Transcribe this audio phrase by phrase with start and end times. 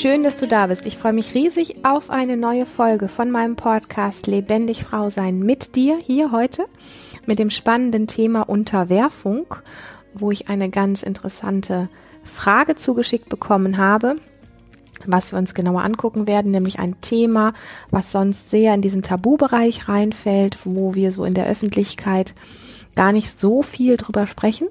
[0.00, 0.86] Schön, dass du da bist.
[0.86, 5.76] Ich freue mich riesig auf eine neue Folge von meinem Podcast Lebendig Frau sein mit
[5.76, 6.64] dir hier heute
[7.26, 9.44] mit dem spannenden Thema Unterwerfung,
[10.14, 11.90] wo ich eine ganz interessante
[12.24, 14.16] Frage zugeschickt bekommen habe,
[15.04, 17.52] was wir uns genauer angucken werden, nämlich ein Thema,
[17.90, 22.34] was sonst sehr in diesen Tabubereich reinfällt, wo wir so in der Öffentlichkeit
[23.00, 24.68] gar nicht so viel drüber sprechen.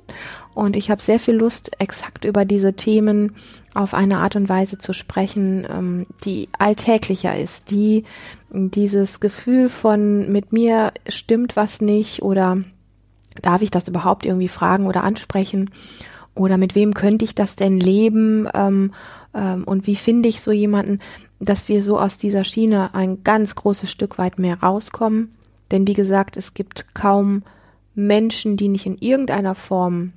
[0.54, 3.36] Und ich habe sehr viel Lust, exakt über diese Themen
[3.74, 8.04] auf eine Art und Weise zu sprechen, ähm, die alltäglicher ist, die
[8.52, 12.60] dieses Gefühl von mit mir stimmt was nicht oder
[13.42, 15.72] darf ich das überhaupt irgendwie fragen oder ansprechen
[16.36, 18.94] oder mit wem könnte ich das denn leben ähm,
[19.34, 21.00] ähm, und wie finde ich so jemanden,
[21.40, 25.32] dass wir so aus dieser Schiene ein ganz großes Stück weit mehr rauskommen.
[25.72, 27.42] Denn wie gesagt, es gibt kaum
[28.08, 30.14] Menschen, die nicht in irgendeiner Form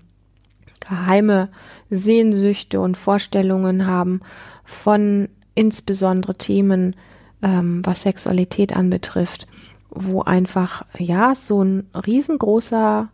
[0.81, 1.49] geheime
[1.91, 4.21] Sehnsüchte und Vorstellungen haben
[4.65, 6.97] von insbesondere Themen,
[7.43, 9.47] ähm, was Sexualität anbetrifft,
[9.91, 13.09] wo einfach ja so ein riesengroßer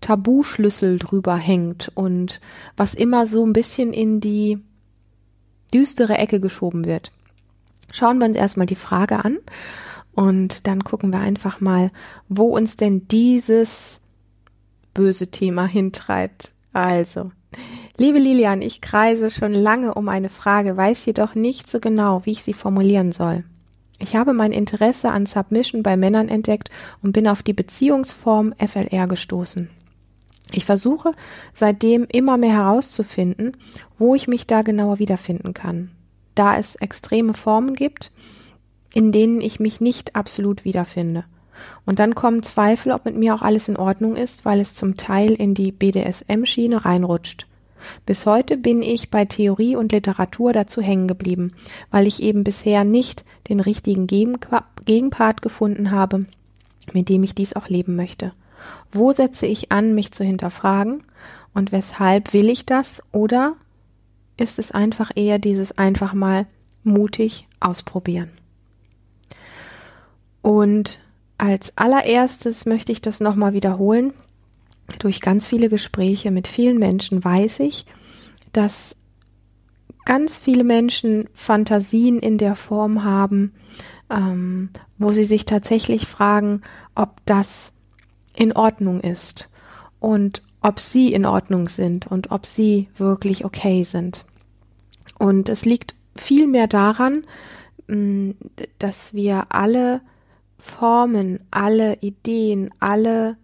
[0.00, 2.40] Tabuschlüssel drüber hängt und
[2.76, 4.58] was immer so ein bisschen in die
[5.74, 7.12] düstere Ecke geschoben wird.
[7.92, 9.38] Schauen wir uns erstmal die Frage an
[10.18, 11.92] und dann gucken wir einfach mal,
[12.28, 14.00] wo uns denn dieses
[14.92, 16.50] böse Thema hintreibt.
[16.72, 17.30] Also,
[17.98, 22.32] liebe Lilian, ich kreise schon lange um eine Frage, weiß jedoch nicht so genau, wie
[22.32, 23.44] ich sie formulieren soll.
[24.00, 26.68] Ich habe mein Interesse an Submission bei Männern entdeckt
[27.00, 29.70] und bin auf die Beziehungsform FLR gestoßen.
[30.50, 31.12] Ich versuche
[31.54, 33.56] seitdem immer mehr herauszufinden,
[33.98, 35.92] wo ich mich da genauer wiederfinden kann,
[36.34, 38.10] da es extreme Formen gibt,
[38.94, 41.24] in denen ich mich nicht absolut wiederfinde.
[41.84, 44.96] Und dann kommen Zweifel, ob mit mir auch alles in Ordnung ist, weil es zum
[44.96, 47.46] Teil in die BDSM-Schiene reinrutscht.
[48.06, 51.52] Bis heute bin ich bei Theorie und Literatur dazu hängen geblieben,
[51.90, 56.26] weil ich eben bisher nicht den richtigen Gegenpart gefunden habe,
[56.92, 58.32] mit dem ich dies auch leben möchte.
[58.90, 61.04] Wo setze ich an, mich zu hinterfragen?
[61.54, 63.02] Und weshalb will ich das?
[63.12, 63.54] Oder
[64.36, 66.46] ist es einfach eher dieses einfach mal
[66.84, 68.30] mutig ausprobieren?
[70.42, 71.00] Und
[71.36, 74.12] als allererstes möchte ich das nochmal wiederholen.
[74.98, 77.86] Durch ganz viele Gespräche mit vielen Menschen weiß ich,
[78.52, 78.96] dass
[80.04, 83.52] ganz viele Menschen Fantasien in der Form haben,
[84.10, 86.62] ähm, wo sie sich tatsächlich fragen,
[86.94, 87.72] ob das
[88.34, 89.50] in Ordnung ist
[90.00, 94.24] und ob sie in Ordnung sind und ob sie wirklich okay sind.
[95.18, 97.24] Und es liegt vielmehr daran,
[97.86, 98.30] mm,
[98.78, 100.00] dass wir alle
[100.58, 103.36] Formen, alle Ideen, alle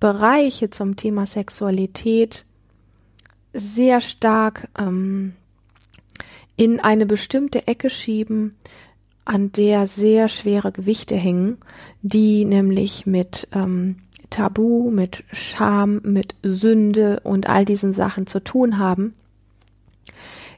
[0.00, 2.44] Bereiche zum Thema Sexualität
[3.52, 5.34] sehr stark ähm,
[6.56, 8.56] in eine bestimmte Ecke schieben,
[9.24, 11.58] an der sehr schwere Gewichte hängen,
[12.02, 13.96] die nämlich mit ähm,
[14.30, 19.14] Tabu, mit Scham, mit Sünde und all diesen Sachen zu tun haben.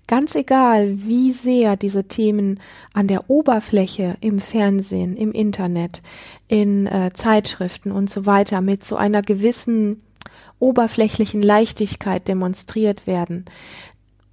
[0.09, 2.61] Ganz egal, wie sehr diese Themen
[2.93, 6.01] an der Oberfläche im Fernsehen, im Internet,
[6.47, 10.03] in äh, Zeitschriften und so weiter mit so einer gewissen
[10.61, 13.47] oberflächlichen Leichtigkeit demonstriert werden,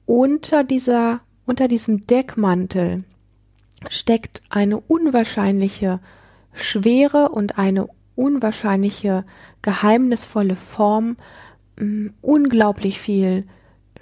[0.05, 3.03] unter dieser, unter diesem Deckmantel
[3.89, 5.99] steckt eine unwahrscheinliche
[6.53, 9.25] Schwere und eine unwahrscheinliche
[9.63, 11.17] geheimnisvolle Form,
[11.79, 13.45] mh, unglaublich viel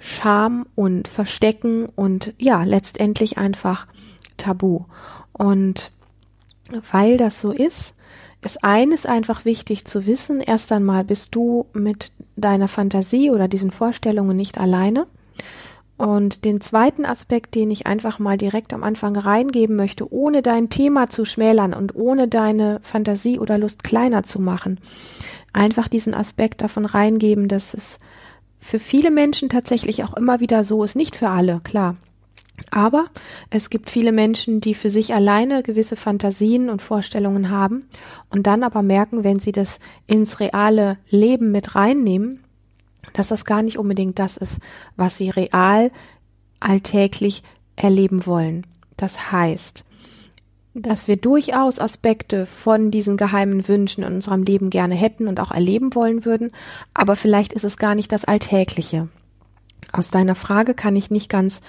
[0.04, 3.86] Scham und Verstecken und ja, letztendlich einfach
[4.36, 4.80] Tabu.
[5.32, 5.92] Und
[6.90, 7.94] weil das so ist,
[8.44, 10.40] ist eines einfach wichtig zu wissen.
[10.40, 15.06] Erst einmal bist du mit deiner Fantasie oder diesen Vorstellungen nicht alleine.
[15.98, 20.68] Und den zweiten Aspekt, den ich einfach mal direkt am Anfang reingeben möchte, ohne dein
[20.68, 24.80] Thema zu schmälern und ohne deine Fantasie oder Lust kleiner zu machen,
[25.52, 28.00] einfach diesen Aspekt davon reingeben, dass es
[28.62, 31.96] für viele Menschen tatsächlich auch immer wieder so ist, nicht für alle, klar.
[32.70, 33.06] Aber
[33.50, 37.86] es gibt viele Menschen, die für sich alleine gewisse Fantasien und Vorstellungen haben
[38.30, 42.44] und dann aber merken, wenn sie das ins reale Leben mit reinnehmen,
[43.14, 44.58] dass das gar nicht unbedingt das ist,
[44.96, 45.90] was sie real
[46.60, 47.42] alltäglich
[47.74, 48.64] erleben wollen.
[48.96, 49.84] Das heißt,
[50.74, 55.50] dass wir durchaus Aspekte von diesen geheimen Wünschen in unserem Leben gerne hätten und auch
[55.50, 56.50] erleben wollen würden,
[56.94, 59.08] aber vielleicht ist es gar nicht das Alltägliche.
[59.92, 61.60] Aus deiner Frage kann ich nicht ganz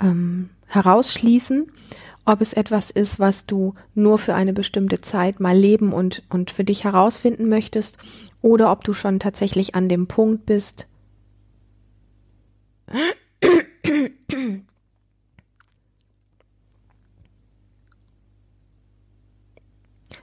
[0.00, 1.70] ähm, herausschließen,
[2.24, 6.50] ob es etwas ist, was du nur für eine bestimmte Zeit mal leben und, und
[6.50, 7.98] für dich herausfinden möchtest,
[8.40, 10.86] oder ob du schon tatsächlich an dem Punkt bist,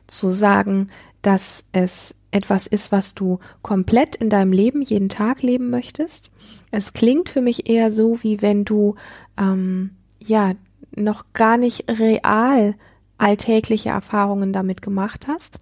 [0.07, 0.89] zu sagen,
[1.21, 6.31] dass es etwas ist, was du komplett in deinem Leben jeden Tag leben möchtest.
[6.69, 8.95] Es klingt für mich eher so, wie wenn du
[9.37, 10.51] ähm, ja
[10.95, 12.75] noch gar nicht real
[13.17, 15.59] alltägliche Erfahrungen damit gemacht hast.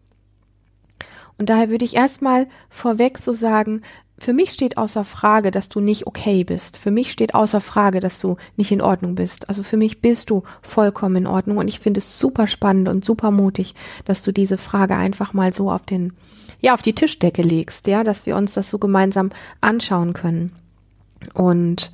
[1.38, 3.82] Und daher würde ich erstmal vorweg so sagen,
[4.20, 6.78] für mich steht außer Frage, dass du nicht okay bist.
[6.78, 9.50] Für mich steht außer Frage, dass du nicht in Ordnung bist.
[9.50, 13.04] Also für mich bist du vollkommen in Ordnung und ich finde es super spannend und
[13.04, 13.74] super mutig,
[14.06, 16.14] dass du diese Frage einfach mal so auf den,
[16.62, 19.32] ja, auf die Tischdecke legst, ja, dass wir uns das so gemeinsam
[19.62, 20.54] anschauen können.
[21.34, 21.92] Und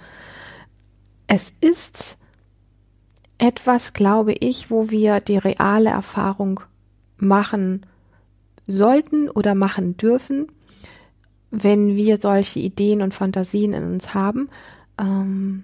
[1.28, 2.18] es ist
[3.38, 6.60] etwas, glaube ich, wo wir die reale Erfahrung
[7.18, 7.86] machen
[8.68, 10.52] sollten oder machen dürfen,
[11.52, 14.50] wenn wir solche Ideen und Fantasien in uns haben.
[15.00, 15.64] Ähm,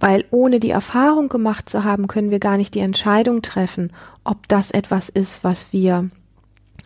[0.00, 3.92] weil ohne die Erfahrung gemacht zu haben, können wir gar nicht die Entscheidung treffen,
[4.22, 6.10] ob das etwas ist, was wir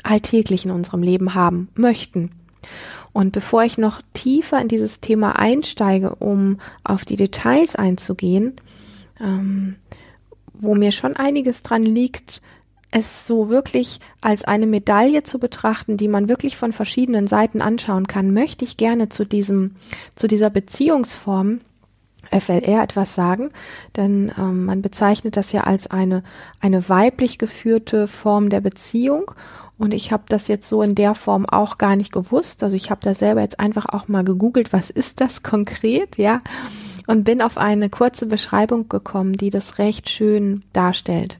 [0.02, 2.30] alltäglich in unserem Leben haben möchten.
[3.12, 8.54] Und bevor ich noch tiefer in dieses Thema einsteige, um auf die Details einzugehen,
[9.20, 9.76] ähm,
[10.54, 12.40] wo mir schon einiges dran liegt,
[12.92, 18.06] es so wirklich als eine Medaille zu betrachten, die man wirklich von verschiedenen Seiten anschauen
[18.06, 19.74] kann, möchte ich gerne zu diesem,
[20.14, 21.60] zu dieser Beziehungsform
[22.30, 23.50] FLR etwas sagen,
[23.96, 26.22] denn ähm, man bezeichnet das ja als eine,
[26.60, 29.32] eine weiblich geführte Form der Beziehung.
[29.78, 32.62] Und ich habe das jetzt so in der Form auch gar nicht gewusst.
[32.62, 36.38] Also ich habe da selber jetzt einfach auch mal gegoogelt, was ist das konkret, ja,
[37.06, 41.38] und bin auf eine kurze Beschreibung gekommen, die das recht schön darstellt.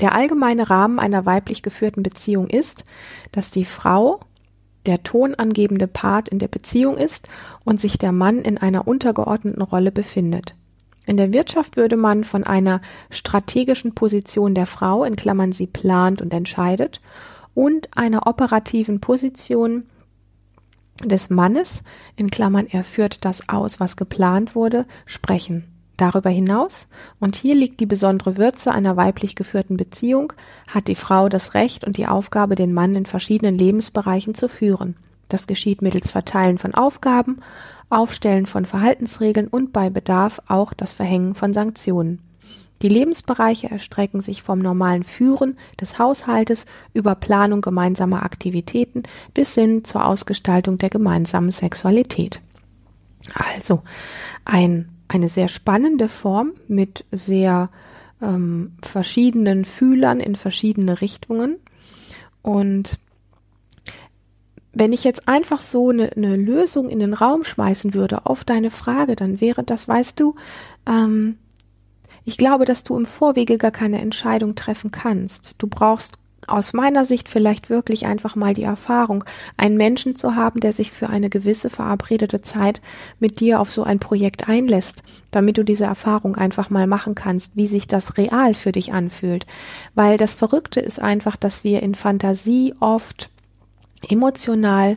[0.00, 2.84] Der allgemeine Rahmen einer weiblich geführten Beziehung ist,
[3.32, 4.20] dass die Frau
[4.86, 7.28] der tonangebende Part in der Beziehung ist
[7.64, 10.54] und sich der Mann in einer untergeordneten Rolle befindet.
[11.06, 12.80] In der Wirtschaft würde man von einer
[13.10, 17.00] strategischen Position der Frau, in Klammern sie plant und entscheidet,
[17.54, 19.84] und einer operativen Position
[21.02, 21.82] des Mannes,
[22.16, 25.73] in Klammern er führt das aus, was geplant wurde, sprechen.
[25.96, 26.88] Darüber hinaus,
[27.20, 30.32] und hier liegt die besondere Würze einer weiblich geführten Beziehung,
[30.66, 34.96] hat die Frau das Recht und die Aufgabe, den Mann in verschiedenen Lebensbereichen zu führen.
[35.28, 37.38] Das geschieht mittels Verteilen von Aufgaben,
[37.90, 42.20] Aufstellen von Verhaltensregeln und bei Bedarf auch das Verhängen von Sanktionen.
[42.82, 49.84] Die Lebensbereiche erstrecken sich vom normalen Führen des Haushaltes über Planung gemeinsamer Aktivitäten bis hin
[49.84, 52.40] zur Ausgestaltung der gemeinsamen Sexualität.
[53.34, 53.82] Also
[54.44, 57.70] ein eine sehr spannende Form mit sehr
[58.22, 61.56] ähm, verschiedenen Fühlern in verschiedene Richtungen.
[62.42, 62.98] Und
[64.72, 68.70] wenn ich jetzt einfach so eine, eine, Lösung in den Raum schmeißen würde auf deine
[68.70, 70.34] Frage, dann wäre das, weißt du,
[70.86, 71.38] ähm,
[72.24, 75.54] ich glaube, dass du im Vorwege gar keine Entscheidung treffen kannst.
[75.58, 76.18] Du brauchst
[76.48, 79.24] aus meiner Sicht vielleicht wirklich einfach mal die Erfahrung,
[79.56, 82.80] einen Menschen zu haben, der sich für eine gewisse verabredete Zeit
[83.18, 87.52] mit dir auf so ein Projekt einlässt, damit du diese Erfahrung einfach mal machen kannst,
[87.54, 89.46] wie sich das real für dich anfühlt.
[89.94, 93.30] Weil das Verrückte ist einfach, dass wir in Fantasie oft
[94.04, 94.96] emotional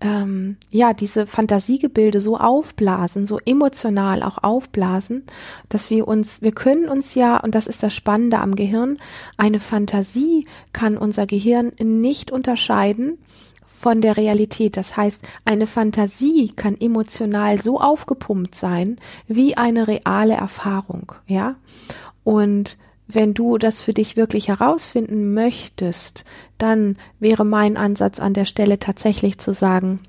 [0.00, 5.24] ähm, ja diese Fantasiegebilde so aufblasen, so emotional auch aufblasen,
[5.68, 8.98] dass wir uns, wir können uns ja, und das ist das Spannende am Gehirn,
[9.36, 13.18] eine Fantasie kann unser Gehirn nicht unterscheiden
[13.66, 14.76] von der Realität.
[14.76, 21.56] Das heißt, eine Fantasie kann emotional so aufgepumpt sein wie eine reale Erfahrung, ja.
[22.24, 22.76] Und
[23.14, 26.24] wenn du das für dich wirklich herausfinden möchtest,
[26.58, 30.00] dann wäre mein Ansatz an der Stelle tatsächlich zu sagen,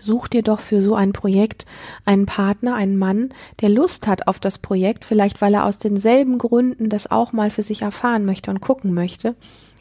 [0.00, 1.64] Such dir doch für so ein Projekt
[2.04, 3.30] einen Partner, einen Mann,
[3.60, 7.50] der Lust hat auf das Projekt, vielleicht weil er aus denselben Gründen das auch mal
[7.50, 9.34] für sich erfahren möchte und gucken möchte,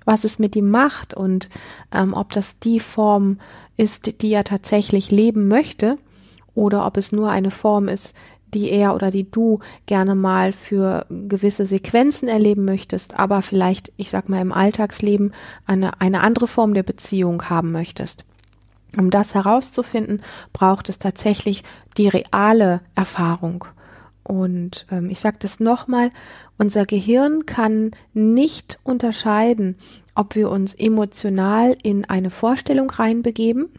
[0.06, 1.50] was es mit ihm macht und
[1.94, 3.40] ähm, ob das die Form
[3.76, 5.98] ist, die er tatsächlich leben möchte
[6.56, 8.16] oder ob es nur eine Form ist,
[8.54, 14.10] die er oder die du gerne mal für gewisse Sequenzen erleben möchtest, aber vielleicht, ich
[14.10, 15.34] sag mal, im Alltagsleben
[15.66, 18.26] eine, eine andere Form der Beziehung haben möchtest.
[18.98, 20.22] Um das herauszufinden,
[20.54, 21.64] braucht es tatsächlich
[21.98, 23.66] die reale Erfahrung.
[24.24, 26.12] Und ähm, ich sage das nochmal,
[26.58, 29.78] unser Gehirn kann nicht unterscheiden,
[30.16, 33.70] ob wir uns emotional in eine Vorstellung reinbegeben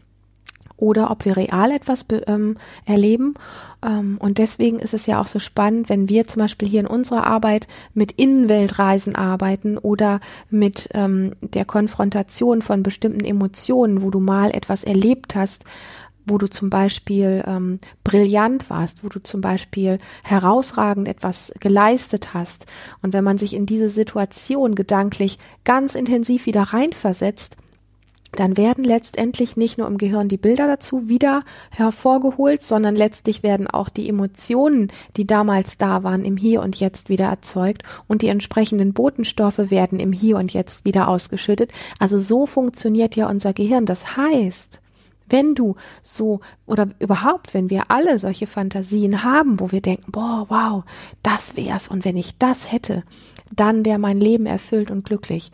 [0.79, 2.57] oder ob wir real etwas ähm,
[2.87, 3.35] erleben.
[3.85, 6.87] Ähm, und deswegen ist es ja auch so spannend, wenn wir zum Beispiel hier in
[6.87, 10.21] unserer Arbeit mit Innenweltreisen arbeiten oder
[10.51, 15.65] mit ähm, der Konfrontation von bestimmten Emotionen, wo du mal etwas erlebt hast,
[16.27, 22.67] wo du zum Beispiel ähm, brillant warst, wo du zum Beispiel herausragend etwas geleistet hast.
[23.03, 27.57] Und wenn man sich in diese Situation gedanklich ganz intensiv wieder reinversetzt,
[28.39, 33.67] dann werden letztendlich nicht nur im Gehirn die Bilder dazu wieder hervorgeholt, sondern letztlich werden
[33.67, 38.29] auch die Emotionen, die damals da waren, im Hier und Jetzt wieder erzeugt und die
[38.29, 41.73] entsprechenden Botenstoffe werden im Hier und Jetzt wieder ausgeschüttet.
[41.99, 43.87] Also so funktioniert ja unser Gehirn.
[43.87, 44.81] Das heißt,
[45.29, 50.47] wenn du so oder überhaupt, wenn wir alle solche Fantasien haben, wo wir denken, boah,
[50.49, 50.85] wow,
[51.25, 53.03] das wär's und wenn ich das hätte,
[53.53, 55.51] dann wäre mein Leben erfüllt und glücklich.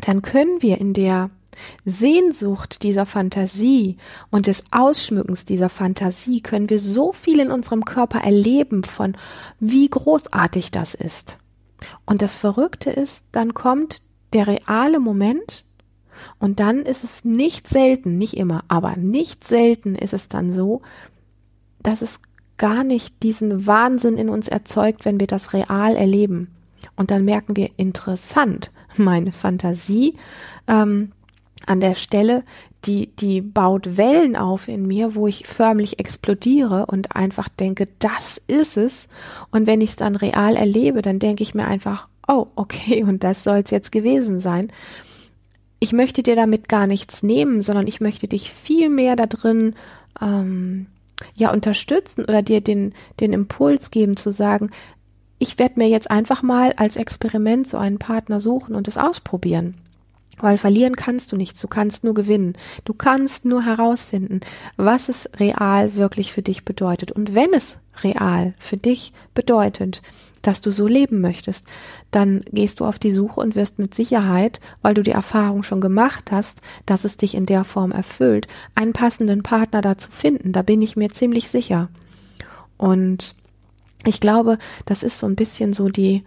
[0.00, 1.28] Dann können wir in der
[1.84, 3.96] Sehnsucht dieser Fantasie
[4.30, 9.16] und des Ausschmückens dieser Fantasie können wir so viel in unserem Körper erleben von
[9.60, 11.38] wie großartig das ist.
[12.06, 14.00] Und das Verrückte ist, dann kommt
[14.32, 15.64] der reale Moment
[16.38, 20.82] und dann ist es nicht selten, nicht immer, aber nicht selten ist es dann so,
[21.82, 22.20] dass es
[22.56, 26.48] gar nicht diesen Wahnsinn in uns erzeugt, wenn wir das real erleben.
[26.96, 30.16] Und dann merken wir interessant, meine Fantasie
[30.68, 31.12] ähm,
[31.66, 32.44] an der Stelle,
[32.84, 38.40] die, die baut Wellen auf in mir, wo ich förmlich explodiere und einfach denke, das
[38.46, 39.08] ist es.
[39.50, 43.24] Und wenn ich es dann real erlebe, dann denke ich mir einfach, oh, okay, und
[43.24, 44.72] das soll es jetzt gewesen sein.
[45.80, 49.74] Ich möchte dir damit gar nichts nehmen, sondern ich möchte dich viel mehr da drin
[50.20, 50.86] ähm,
[51.34, 54.70] ja unterstützen oder dir den, den Impuls geben zu sagen,
[55.38, 59.74] ich werde mir jetzt einfach mal als Experiment so einen Partner suchen und es ausprobieren.
[60.38, 62.54] Weil verlieren kannst du nichts, du kannst nur gewinnen.
[62.84, 64.40] Du kannst nur herausfinden,
[64.76, 67.12] was es real wirklich für dich bedeutet.
[67.12, 70.02] Und wenn es real für dich bedeutet,
[70.42, 71.66] dass du so leben möchtest,
[72.10, 75.80] dann gehst du auf die Suche und wirst mit Sicherheit, weil du die Erfahrung schon
[75.80, 80.52] gemacht hast, dass es dich in der Form erfüllt, einen passenden Partner dazu finden.
[80.52, 81.88] Da bin ich mir ziemlich sicher.
[82.76, 83.34] Und
[84.04, 86.22] ich glaube, das ist so ein bisschen so die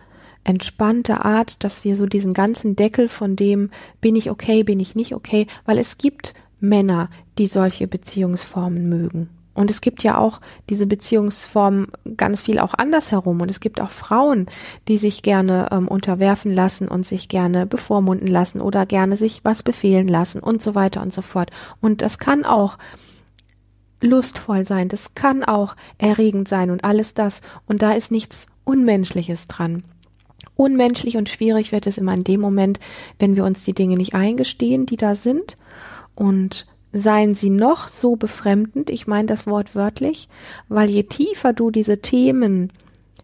[0.47, 3.69] entspannte Art, dass wir so diesen ganzen Deckel von dem,
[4.01, 9.29] bin ich okay, bin ich nicht okay, weil es gibt Männer, die solche Beziehungsformen mögen.
[9.53, 10.39] Und es gibt ja auch
[10.69, 13.41] diese Beziehungsformen ganz viel auch andersherum.
[13.41, 14.45] Und es gibt auch Frauen,
[14.87, 19.63] die sich gerne ähm, unterwerfen lassen und sich gerne bevormunden lassen oder gerne sich was
[19.63, 21.49] befehlen lassen und so weiter und so fort.
[21.81, 22.77] Und das kann auch
[23.99, 27.41] lustvoll sein, das kann auch erregend sein und alles das.
[27.65, 29.83] Und da ist nichts Unmenschliches dran.
[30.57, 32.79] Unmenschlich und schwierig wird es immer in dem Moment,
[33.19, 35.55] wenn wir uns die Dinge nicht eingestehen, die da sind.
[36.15, 40.27] Und seien sie noch so befremdend, ich meine das Wort wörtlich,
[40.67, 42.73] weil je tiefer du diese Themen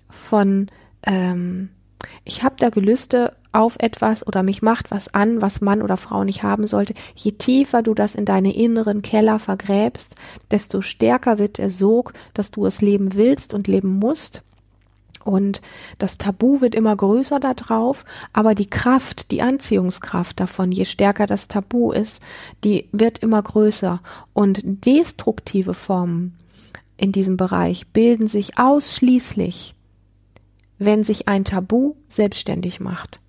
[0.09, 0.67] von
[1.05, 1.69] ähm,
[2.23, 6.23] ich habe da Gelüste auf etwas oder mich macht was an, was Mann oder Frau
[6.23, 10.15] nicht haben sollte, je tiefer du das in deine inneren Keller vergräbst,
[10.51, 14.41] desto stärker wird der Sog, dass du es leben willst und leben musst.
[15.23, 15.61] Und
[15.97, 21.27] das Tabu wird immer größer da drauf, aber die Kraft, die Anziehungskraft davon, je stärker
[21.27, 22.21] das Tabu ist,
[22.63, 24.01] die wird immer größer.
[24.33, 26.37] Und destruktive Formen
[26.97, 29.75] in diesem Bereich bilden sich ausschließlich,
[30.77, 33.19] wenn sich ein Tabu selbstständig macht.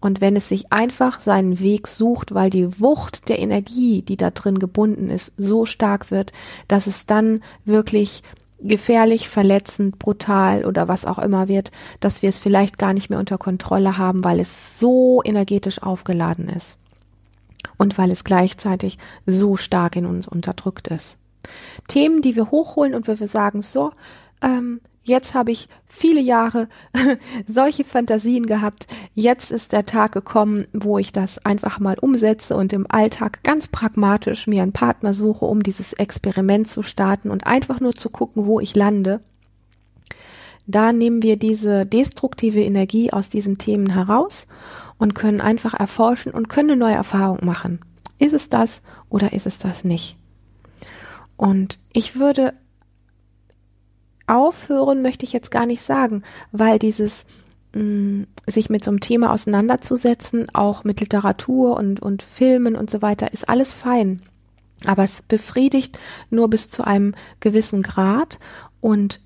[0.00, 4.30] Und wenn es sich einfach seinen Weg sucht, weil die Wucht der Energie, die da
[4.30, 6.32] drin gebunden ist, so stark wird,
[6.68, 8.22] dass es dann wirklich
[8.62, 13.18] gefährlich, verletzend, brutal oder was auch immer wird, dass wir es vielleicht gar nicht mehr
[13.18, 16.78] unter Kontrolle haben, weil es so energetisch aufgeladen ist
[17.76, 21.18] und weil es gleichzeitig so stark in uns unterdrückt ist.
[21.88, 23.92] Themen, die wir hochholen und wo wir sagen, so,
[24.42, 26.68] ähm, Jetzt habe ich viele Jahre
[27.46, 28.86] solche Fantasien gehabt.
[29.14, 33.68] Jetzt ist der Tag gekommen, wo ich das einfach mal umsetze und im Alltag ganz
[33.68, 38.46] pragmatisch mir einen Partner suche, um dieses Experiment zu starten und einfach nur zu gucken,
[38.46, 39.20] wo ich lande.
[40.66, 44.46] Da nehmen wir diese destruktive Energie aus diesen Themen heraus
[44.98, 47.80] und können einfach erforschen und können eine neue Erfahrung machen.
[48.18, 50.16] Ist es das oder ist es das nicht?
[51.36, 52.52] Und ich würde
[54.30, 56.22] aufhören möchte ich jetzt gar nicht sagen,
[56.52, 57.26] weil dieses
[57.74, 63.02] mm, sich mit so einem Thema auseinanderzusetzen, auch mit Literatur und, und Filmen und so
[63.02, 64.22] weiter, ist alles fein.
[64.86, 65.98] Aber es befriedigt
[66.30, 68.38] nur bis zu einem gewissen Grad
[68.80, 69.20] und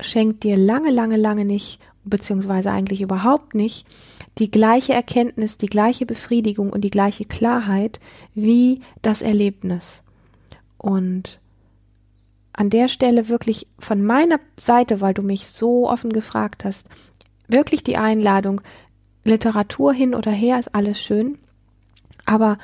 [0.00, 3.86] schenkt dir lange, lange, lange nicht, beziehungsweise eigentlich überhaupt nicht,
[4.38, 8.00] die gleiche Erkenntnis, die gleiche Befriedigung und die gleiche Klarheit
[8.34, 10.02] wie das Erlebnis.
[10.78, 11.40] Und
[12.58, 16.84] an der Stelle wirklich von meiner Seite, weil du mich so offen gefragt hast,
[17.46, 18.60] wirklich die Einladung,
[19.22, 21.38] Literatur hin oder her ist alles schön,
[22.26, 22.58] aber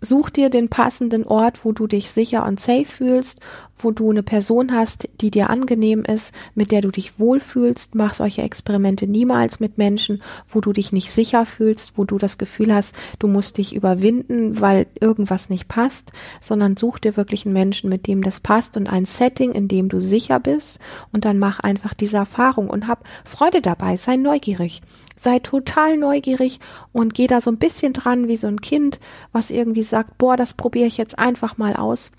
[0.00, 3.40] Such dir den passenden Ort, wo du dich sicher und safe fühlst,
[3.76, 7.94] wo du eine Person hast, die dir angenehm ist, mit der du dich wohlfühlst.
[7.94, 12.38] Mach solche Experimente niemals mit Menschen, wo du dich nicht sicher fühlst, wo du das
[12.38, 17.52] Gefühl hast, du musst dich überwinden, weil irgendwas nicht passt, sondern such dir wirklich einen
[17.52, 20.78] Menschen, mit dem das passt und ein Setting, in dem du sicher bist.
[21.12, 24.80] Und dann mach einfach diese Erfahrung und hab Freude dabei, sei neugierig
[25.18, 26.60] sei total neugierig
[26.92, 29.00] und geh da so ein bisschen dran wie so ein Kind,
[29.32, 32.10] was irgendwie sagt, boah, das probiere ich jetzt einfach mal aus.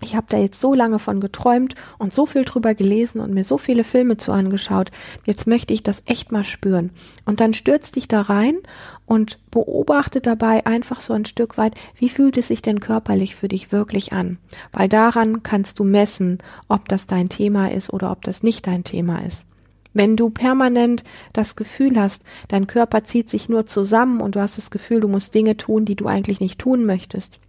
[0.00, 3.42] Ich habe da jetzt so lange von geträumt und so viel drüber gelesen und mir
[3.42, 4.92] so viele Filme zu angeschaut.
[5.26, 6.90] Jetzt möchte ich das echt mal spüren.
[7.24, 8.58] Und dann stürzt dich da rein
[9.06, 13.48] und beobachte dabei einfach so ein Stück weit, wie fühlt es sich denn körperlich für
[13.48, 14.38] dich wirklich an?
[14.72, 18.84] Weil daran kannst du messen, ob das dein Thema ist oder ob das nicht dein
[18.84, 19.46] Thema ist.
[19.94, 24.58] Wenn du permanent das Gefühl hast, dein Körper zieht sich nur zusammen und du hast
[24.58, 27.40] das Gefühl, du musst Dinge tun, die du eigentlich nicht tun möchtest.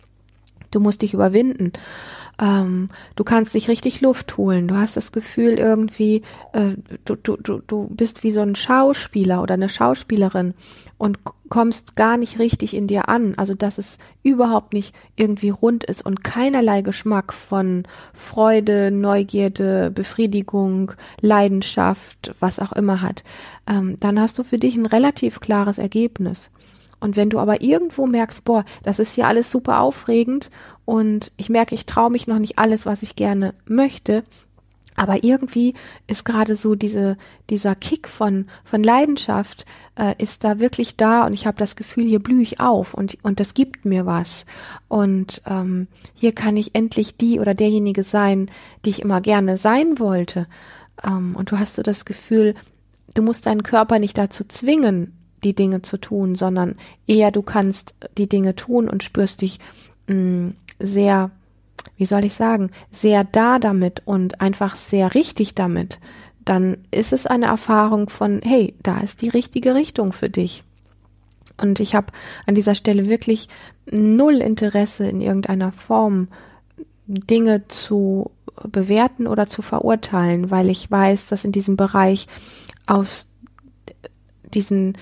[0.71, 1.73] Du musst dich überwinden.
[2.39, 4.67] Ähm, du kannst dich richtig Luft holen.
[4.67, 9.41] Du hast das Gefühl irgendwie, äh, du, du, du, du bist wie so ein Schauspieler
[9.43, 10.53] oder eine Schauspielerin
[10.97, 11.19] und
[11.49, 13.33] kommst gar nicht richtig in dir an.
[13.35, 20.93] Also, dass es überhaupt nicht irgendwie rund ist und keinerlei Geschmack von Freude, Neugierde, Befriedigung,
[21.19, 23.23] Leidenschaft, was auch immer hat.
[23.67, 26.51] Ähm, dann hast du für dich ein relativ klares Ergebnis.
[27.01, 30.49] Und wenn du aber irgendwo merkst, boah, das ist hier alles super aufregend
[30.89, 34.23] und ich merke, ich traue mich noch nicht alles, was ich gerne möchte,
[34.95, 35.75] aber irgendwie
[36.07, 37.15] ist gerade so diese,
[37.51, 39.67] dieser Kick von, von Leidenschaft
[39.99, 43.19] äh, ist da wirklich da und ich habe das Gefühl, hier blühe ich auf und,
[43.21, 44.47] und das gibt mir was.
[44.87, 48.49] Und ähm, hier kann ich endlich die oder derjenige sein,
[48.83, 50.47] die ich immer gerne sein wollte.
[51.03, 52.55] Ähm, und du hast so das Gefühl,
[53.13, 57.93] du musst deinen Körper nicht dazu zwingen, die Dinge zu tun, sondern eher du kannst
[58.17, 59.59] die Dinge tun und spürst dich
[60.07, 61.31] mh, mm, sehr
[61.97, 65.99] wie soll ich sagen, sehr da damit und einfach sehr richtig damit,
[66.45, 70.63] dann ist es eine Erfahrung von, hey, da ist die richtige Richtung für dich.
[71.61, 72.07] Und ich habe
[72.45, 73.49] an dieser Stelle wirklich
[73.91, 76.29] null Interesse in irgendeiner Form,
[77.05, 78.31] Dinge zu
[78.63, 82.27] bewerten oder zu verurteilen, weil ich weiß, dass in diesem Bereich
[82.85, 83.27] aus
[84.53, 84.97] diesen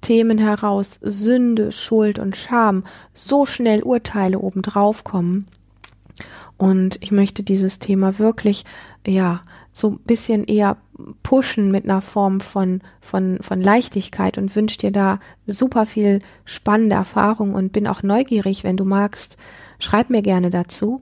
[0.00, 5.46] Themen heraus Sünde, Schuld und Scham so schnell Urteile obendrauf kommen,
[6.58, 8.64] und ich möchte dieses Thema wirklich,
[9.06, 10.76] ja, so ein bisschen eher
[11.22, 16.96] pushen mit einer Form von, von, von Leichtigkeit und wünsche dir da super viel spannende
[16.96, 19.36] Erfahrung und bin auch neugierig, wenn du magst,
[19.78, 21.00] schreib mir gerne dazu,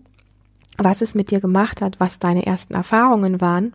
[0.76, 3.72] was es mit dir gemacht hat, was deine ersten Erfahrungen waren.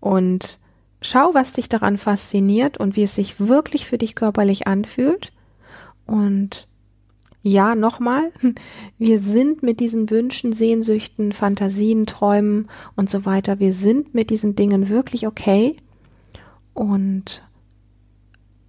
[0.00, 0.58] Und
[1.00, 5.32] schau, was dich daran fasziniert und wie es sich wirklich für dich körperlich anfühlt
[6.06, 6.66] und
[7.42, 8.32] ja, nochmal,
[8.98, 14.56] wir sind mit diesen Wünschen, Sehnsüchten, Fantasien, Träumen und so weiter, wir sind mit diesen
[14.56, 15.76] Dingen wirklich okay.
[16.74, 17.42] Und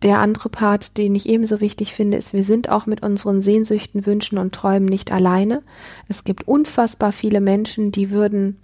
[0.01, 4.05] der andere Part, den ich ebenso wichtig finde, ist, wir sind auch mit unseren Sehnsüchten,
[4.05, 5.61] Wünschen und Träumen nicht alleine.
[6.07, 8.57] Es gibt unfassbar viele Menschen, die würden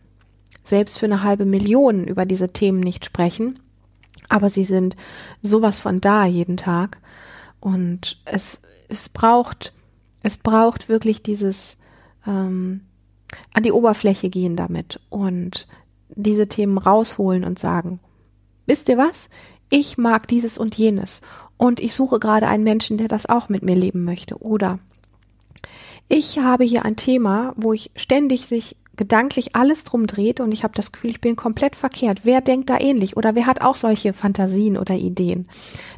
[0.67, 3.59] selbst für eine halbe Million über diese Themen nicht sprechen.
[4.29, 4.95] Aber sie sind
[5.41, 6.99] sowas von da jeden Tag.
[7.59, 9.73] Und es, es braucht
[10.25, 11.77] es braucht wirklich dieses
[12.25, 12.81] ähm,
[13.53, 15.67] an die Oberfläche gehen damit und
[16.09, 17.99] diese Themen rausholen und sagen,
[18.65, 19.29] wisst ihr was?
[19.69, 21.21] Ich mag dieses und jenes
[21.57, 24.41] und ich suche gerade einen Menschen, der das auch mit mir leben möchte.
[24.41, 24.79] Oder
[26.07, 30.63] ich habe hier ein Thema, wo ich ständig sich gedanklich alles drum dreht und ich
[30.63, 32.21] habe das Gefühl, ich bin komplett verkehrt.
[32.23, 35.47] Wer denkt da ähnlich oder wer hat auch solche Fantasien oder Ideen?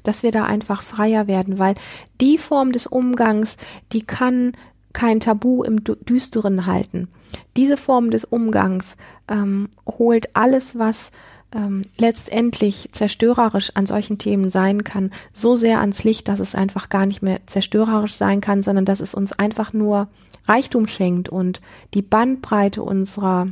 [0.03, 1.75] Dass wir da einfach freier werden, weil
[2.21, 3.57] die Form des Umgangs,
[3.93, 4.53] die kann
[4.93, 7.07] kein Tabu im Düsteren halten.
[7.55, 8.95] Diese Form des Umgangs
[9.27, 11.11] ähm, holt alles, was
[11.53, 16.89] ähm, letztendlich zerstörerisch an solchen Themen sein kann, so sehr ans Licht, dass es einfach
[16.89, 20.07] gar nicht mehr zerstörerisch sein kann, sondern dass es uns einfach nur
[20.45, 21.61] Reichtum schenkt und
[21.93, 23.47] die Bandbreite unserer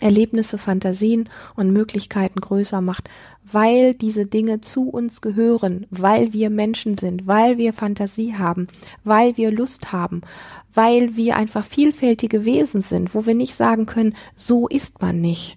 [0.00, 3.10] Erlebnisse, Fantasien und Möglichkeiten größer macht,
[3.50, 8.68] weil diese Dinge zu uns gehören, weil wir Menschen sind, weil wir Fantasie haben,
[9.04, 10.22] weil wir Lust haben,
[10.72, 15.56] weil wir einfach vielfältige Wesen sind, wo wir nicht sagen können, so ist man nicht.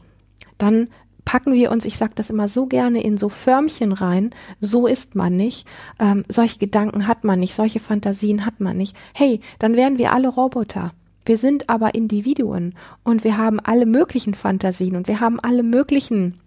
[0.58, 0.88] Dann
[1.25, 5.15] packen wir uns, ich sage das immer so gerne, in so Förmchen rein, so ist
[5.15, 5.67] man nicht,
[5.99, 8.95] ähm, solche Gedanken hat man nicht, solche Fantasien hat man nicht.
[9.13, 10.93] Hey, dann wären wir alle Roboter.
[11.25, 16.39] Wir sind aber Individuen und wir haben alle möglichen Fantasien und wir haben alle möglichen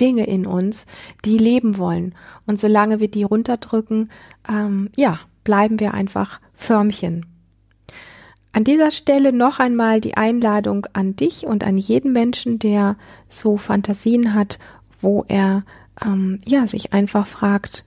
[0.00, 0.84] Dinge in uns,
[1.24, 2.14] die leben wollen.
[2.46, 4.08] Und solange wir die runterdrücken,
[4.48, 7.26] ähm, ja, bleiben wir einfach Förmchen.
[8.58, 12.96] An dieser Stelle noch einmal die Einladung an dich und an jeden Menschen, der
[13.28, 14.58] so Fantasien hat,
[15.00, 15.62] wo er
[16.04, 17.84] ähm, ja sich einfach fragt,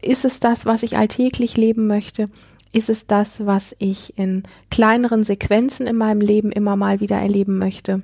[0.00, 2.30] ist es das, was ich alltäglich leben möchte?
[2.72, 7.58] Ist es das, was ich in kleineren Sequenzen in meinem Leben immer mal wieder erleben
[7.58, 8.00] möchte?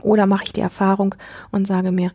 [0.00, 1.16] Oder mache ich die Erfahrung
[1.50, 2.12] und sage mir,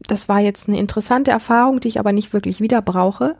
[0.00, 3.36] das war jetzt eine interessante Erfahrung, die ich aber nicht wirklich wieder brauche.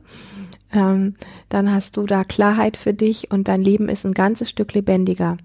[0.73, 1.15] Ähm,
[1.49, 5.37] dann hast du da Klarheit für dich und dein Leben ist ein ganzes Stück lebendiger.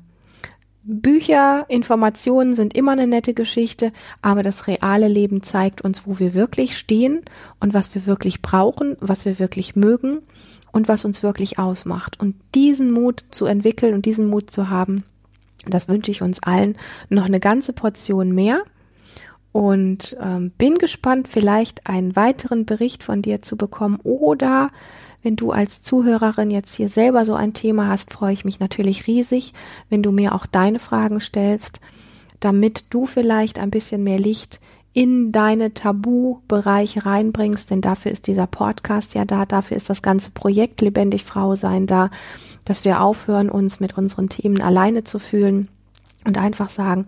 [0.84, 3.92] Bücher, Informationen sind immer eine nette Geschichte,
[4.24, 7.22] aber das reale Leben zeigt uns, wo wir wirklich stehen
[7.60, 10.22] und was wir wirklich brauchen, was wir wirklich mögen
[10.72, 12.20] und was uns wirklich ausmacht.
[12.20, 15.04] Und diesen Mut zu entwickeln und diesen Mut zu haben,
[15.68, 16.78] das wünsche ich uns allen
[17.10, 18.64] noch eine ganze Portion mehr.
[19.54, 24.72] Und ähm, bin gespannt, vielleicht einen weiteren Bericht von dir zu bekommen oder
[25.24, 29.08] wenn du als Zuhörerin jetzt hier selber so ein Thema hast, freue ich mich natürlich
[29.08, 29.54] riesig,
[29.90, 31.80] wenn du mir auch deine Fragen stellst,
[32.40, 34.60] damit du vielleicht ein bisschen mehr Licht
[34.94, 40.32] in deine Tabubereiche reinbringst, denn dafür ist dieser Podcast ja da, dafür ist das ganze
[40.32, 42.10] Projekt Lebendig Frau sein da,
[42.66, 45.70] dass wir aufhören, uns mit unseren Themen alleine zu fühlen
[46.26, 47.08] und einfach sagen,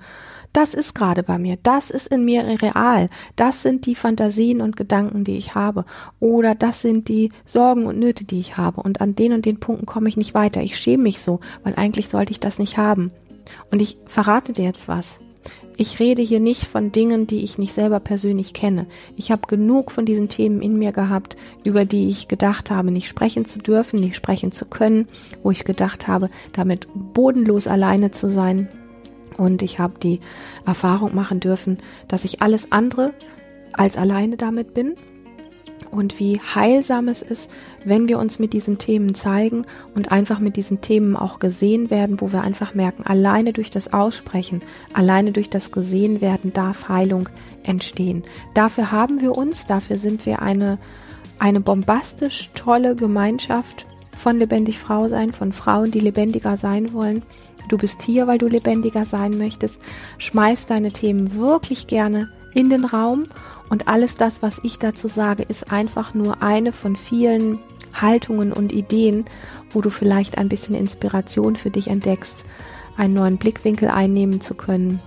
[0.53, 4.77] das ist gerade bei mir, das ist in mir real, das sind die Fantasien und
[4.77, 5.85] Gedanken, die ich habe
[6.19, 9.59] oder das sind die Sorgen und Nöte, die ich habe und an den und den
[9.59, 10.61] Punkten komme ich nicht weiter.
[10.61, 13.11] Ich schäme mich so, weil eigentlich sollte ich das nicht haben.
[13.71, 15.19] Und ich verrate dir jetzt was.
[15.75, 18.85] Ich rede hier nicht von Dingen, die ich nicht selber persönlich kenne.
[19.15, 23.07] Ich habe genug von diesen Themen in mir gehabt, über die ich gedacht habe, nicht
[23.07, 25.07] sprechen zu dürfen, nicht sprechen zu können,
[25.41, 28.69] wo ich gedacht habe, damit bodenlos alleine zu sein.
[29.37, 30.19] Und ich habe die
[30.65, 33.13] Erfahrung machen dürfen, dass ich alles andere
[33.73, 34.95] als alleine damit bin
[35.93, 37.51] und wie heilsam es ist,
[37.85, 39.61] wenn wir uns mit diesen Themen zeigen
[39.93, 43.93] und einfach mit diesen Themen auch gesehen werden, wo wir einfach merken, alleine durch das
[43.93, 44.61] Aussprechen,
[44.93, 47.29] alleine durch das gesehen werden darf Heilung
[47.61, 48.23] entstehen.
[48.55, 50.79] Dafür haben wir uns, dafür sind wir eine,
[51.37, 57.23] eine bombastisch tolle Gemeinschaft von lebendig Frau sein, von Frauen, die lebendiger sein wollen.
[57.69, 59.79] Du bist hier, weil du lebendiger sein möchtest.
[60.17, 63.27] Schmeiß deine Themen wirklich gerne in den Raum
[63.69, 67.59] und alles das, was ich dazu sage, ist einfach nur eine von vielen
[67.93, 69.25] Haltungen und Ideen,
[69.71, 72.45] wo du vielleicht ein bisschen Inspiration für dich entdeckst,
[72.97, 74.99] einen neuen Blickwinkel einnehmen zu können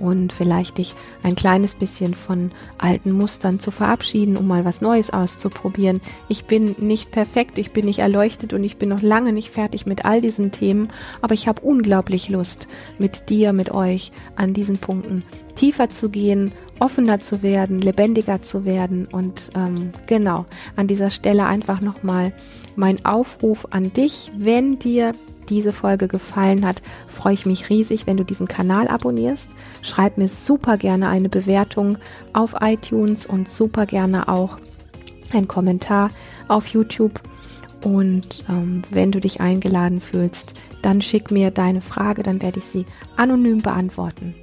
[0.00, 5.10] und vielleicht dich ein kleines bisschen von alten Mustern zu verabschieden, um mal was Neues
[5.10, 6.00] auszuprobieren.
[6.28, 9.86] Ich bin nicht perfekt, ich bin nicht erleuchtet und ich bin noch lange nicht fertig
[9.86, 10.88] mit all diesen Themen,
[11.20, 12.66] aber ich habe unglaublich Lust,
[12.98, 15.22] mit dir, mit euch an diesen Punkten
[15.54, 21.44] tiefer zu gehen, offener zu werden, lebendiger zu werden und ähm, genau an dieser Stelle
[21.44, 22.32] einfach nochmal
[22.76, 25.12] mein Aufruf an dich, wenn dir
[25.50, 29.50] diese Folge gefallen hat, freue ich mich riesig, wenn du diesen Kanal abonnierst.
[29.82, 31.98] Schreib mir super gerne eine Bewertung
[32.32, 34.56] auf iTunes und super gerne auch
[35.32, 36.10] einen Kommentar
[36.48, 37.20] auf YouTube.
[37.84, 42.64] Und ähm, wenn du dich eingeladen fühlst, dann schick mir deine Frage, dann werde ich
[42.64, 42.86] sie
[43.16, 44.34] anonym beantworten.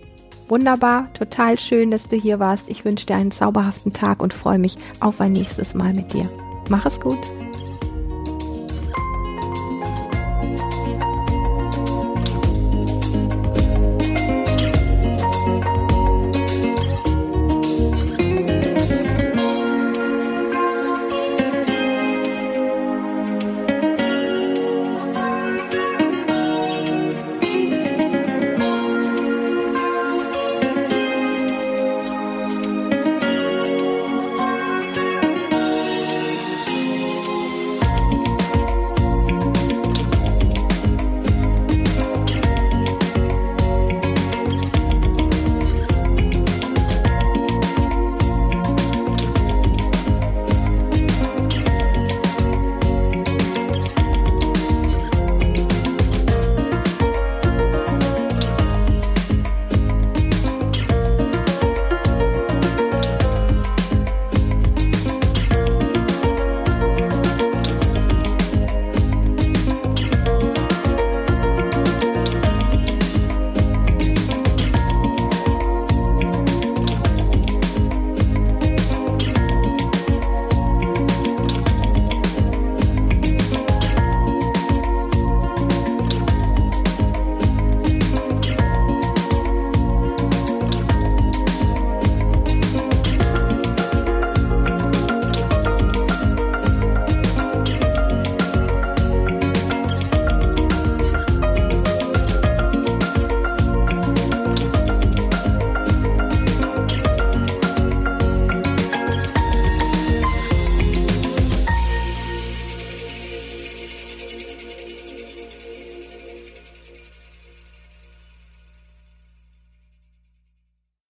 [0.47, 2.69] Wunderbar, total schön, dass du hier warst.
[2.69, 6.29] Ich wünsche dir einen zauberhaften Tag und freue mich auf ein nächstes Mal mit dir.
[6.69, 7.19] Mach es gut.